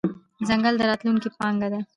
[0.47, 1.79] ځنګل د راتلونکې پانګه ده.